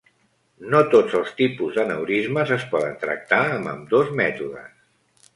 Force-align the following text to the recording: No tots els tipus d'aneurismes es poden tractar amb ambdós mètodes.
No 0.73 0.79
tots 0.93 1.17
els 1.17 1.33
tipus 1.41 1.75
d'aneurismes 1.75 2.53
es 2.55 2.65
poden 2.71 2.95
tractar 3.03 3.43
amb 3.59 3.69
ambdós 3.75 4.09
mètodes. 4.21 4.73